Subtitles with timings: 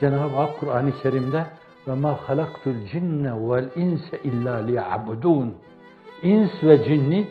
[0.00, 1.44] Cenab-ı Hak Kur'an-ı Kerim'de
[1.88, 5.54] ve ma halaktul cinne vel inse illa liya'budun.
[6.22, 7.26] İns ve cinni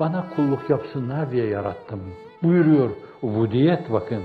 [0.00, 2.00] bana kulluk yapsınlar diye yarattım.
[2.42, 2.90] Buyuruyor
[3.22, 4.22] ubudiyet bakın.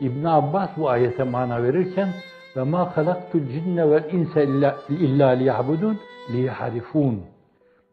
[0.00, 2.08] İbn Abbas bu ayete mana verirken
[2.56, 4.44] ve ma halaktul cinne vel inse
[4.88, 5.98] illa, liya'budun
[6.32, 7.20] liyahrifun.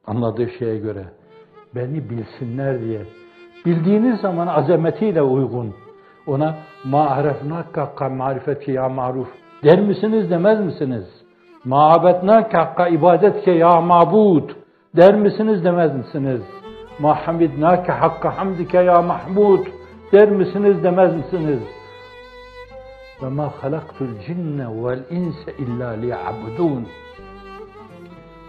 [0.08, 1.04] Anladığı şeye göre
[1.76, 3.02] beni bilsinler diye.
[3.66, 5.76] Bildiğiniz zaman azametiyle uygun.
[6.28, 9.28] Ona ma arefnaka hakka marifeti ya maruf
[9.64, 11.06] der misiniz demez misiniz?
[11.66, 14.50] Ma abednaka hakka ibadetke ya mabud
[14.98, 16.42] der misiniz demez misiniz?
[17.00, 19.64] Ma hamidnaka hakka hamdike ya mahmud
[20.12, 21.60] der misiniz demez misiniz?
[23.22, 26.86] Ve ma halaktul cinne vel inse illa liya'budun.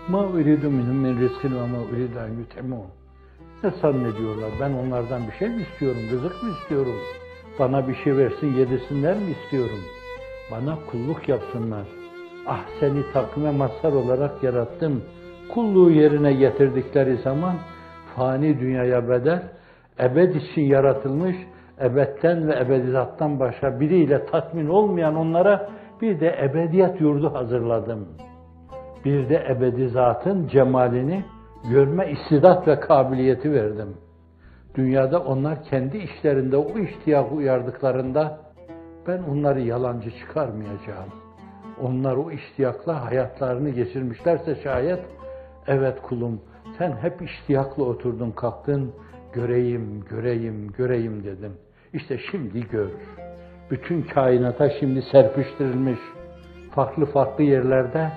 [0.09, 2.89] Ma uridu minhum min rizkin ve ma uridu en yut'imun.
[3.63, 4.51] Ne zannediyorlar?
[4.61, 6.03] Ben onlardan bir şey mi istiyorum?
[6.11, 6.95] Rızık mı istiyorum?
[7.59, 9.81] Bana bir şey versin yedirsinler mi istiyorum?
[10.51, 11.87] Bana kulluk yapsınlar.
[12.47, 15.03] Ah seni takvime mazhar olarak yarattım.
[15.55, 17.55] Kulluğu yerine getirdikleri zaman
[18.17, 19.43] fani dünyaya bedel,
[20.01, 21.37] ebed için yaratılmış,
[21.81, 25.71] ebedten ve ebedizattan başka biriyle tatmin olmayan onlara
[26.03, 28.09] bir de ebediyet yurdu hazırladım.
[29.05, 31.25] Bir de ebedizatın cemalini
[31.71, 33.97] görme istidat ve kabiliyeti verdim.
[34.77, 38.39] Dünyada onlar kendi işlerinde o ihtiyacı uyardıklarında
[39.09, 41.09] ben onları yalancı çıkarmayacağım.
[41.83, 45.01] Onlar o iştiyakla hayatlarını geçirmişlerse şayet
[45.67, 46.41] evet kulum
[46.79, 48.93] sen hep iştiyakla oturdun kalktın
[49.33, 51.53] göreyim göreyim göreyim dedim.
[51.93, 52.89] İşte şimdi gör.
[53.71, 55.99] Bütün kainata şimdi serpiştirilmiş
[56.71, 58.11] farklı farklı yerlerde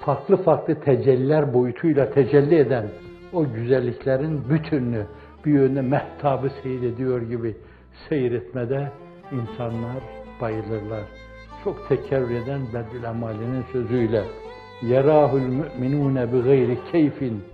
[0.00, 2.88] farklı farklı tecelliler boyutuyla tecelli eden
[3.32, 5.06] o güzelliklerin bütününü
[5.44, 7.56] bir yönde mehtabı seyrediyor gibi
[8.08, 8.92] seyretmede
[9.32, 10.02] insanlar
[10.40, 11.04] bayılırlar.
[11.64, 14.24] Çok tekerrür eden Bedül Emali'nin sözüyle
[14.82, 17.44] yerahul müminune bi gayri keyfin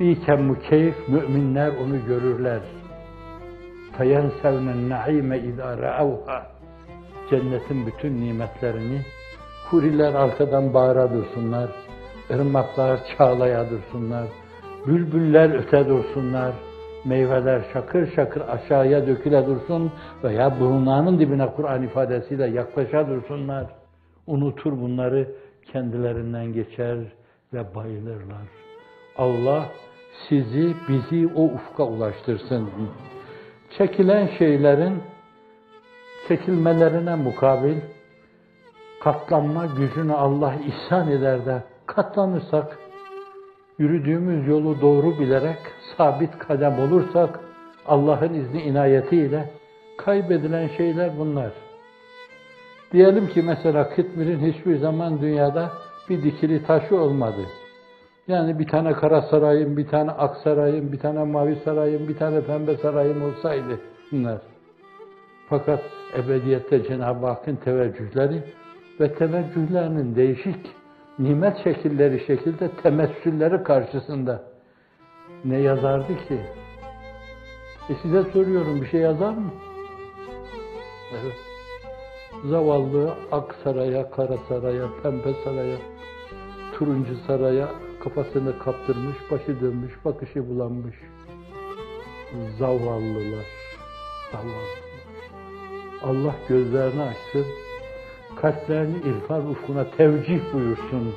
[0.00, 2.60] biken mukeyf müminler onu görürler.
[3.98, 6.46] Feyensevnen naime idâ re'avha
[7.30, 9.00] cennetin bütün nimetlerini
[9.70, 11.70] huriler arkadan bağıra dursunlar,
[12.30, 14.26] ırmaklar çağlaya dursunlar,
[14.86, 16.52] bülbüller öte dursunlar,
[17.04, 19.92] meyveler şakır şakır aşağıya döküle dursun
[20.24, 23.66] veya burunlarının dibine Kur'an ifadesiyle yaklaşa dursunlar.
[24.26, 25.28] Unutur bunları
[25.72, 26.98] kendilerinden geçer
[27.52, 28.48] ve bayılırlar.
[29.16, 29.64] Allah
[30.28, 32.68] sizi, bizi o ufka ulaştırsın.
[33.78, 35.02] Çekilen şeylerin
[36.28, 37.76] çekilmelerine mukabil
[39.00, 42.78] katlanma gücünü Allah ihsan eder de katlanırsak,
[43.78, 45.58] yürüdüğümüz yolu doğru bilerek
[45.96, 47.40] sabit kadem olursak,
[47.86, 49.50] Allah'ın izni inayetiyle
[49.96, 51.50] kaybedilen şeyler bunlar.
[52.92, 55.70] Diyelim ki mesela Kıtmir'in hiçbir zaman dünyada
[56.08, 57.40] bir dikili taşı olmadı.
[58.28, 62.40] Yani bir tane kara sarayım, bir tane ak sarayım, bir tane mavi sarayım, bir tane
[62.40, 63.80] pembe sarayım olsaydı
[64.12, 64.38] bunlar.
[65.48, 65.80] Fakat
[66.18, 68.42] ebediyette Cenab-ı Hakk'ın teveccühleri
[69.00, 70.77] ve teveccühlerinin değişik
[71.18, 74.42] nimet şekilleri şekilde temessülleri karşısında
[75.44, 76.40] ne yazardı ki?
[77.88, 79.50] E size soruyorum bir şey yazar mı?
[81.12, 81.36] Evet.
[82.44, 85.76] Zavallı ak saraya, kara saraya, pembe saraya,
[86.72, 87.68] turuncu saraya
[88.04, 90.96] kafasını kaptırmış, başı dönmüş, bakışı bulanmış.
[92.58, 93.46] Zavallılar,
[94.32, 94.88] zavallılar.
[96.02, 97.46] Allah gözlerini açsın,
[98.36, 101.14] kalplerini irfan ufkuna tevcih buyursun.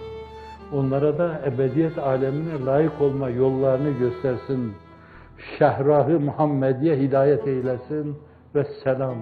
[0.73, 4.73] Onlara da ebediyet alemine layık olma yollarını göstersin.
[5.57, 8.17] Şehrahı Muhammediye hidayet eylesin
[8.55, 9.17] ve selam.